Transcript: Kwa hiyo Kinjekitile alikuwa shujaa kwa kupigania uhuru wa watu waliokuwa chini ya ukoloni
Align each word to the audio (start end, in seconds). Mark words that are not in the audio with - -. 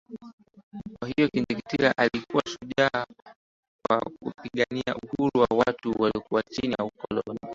Kwa 0.99 1.07
hiyo 1.07 1.27
Kinjekitile 1.29 1.91
alikuwa 1.91 2.43
shujaa 2.45 3.05
kwa 3.87 3.99
kupigania 3.99 4.95
uhuru 5.03 5.31
wa 5.41 5.47
watu 5.57 6.01
waliokuwa 6.01 6.43
chini 6.43 6.75
ya 6.79 6.85
ukoloni 6.85 7.39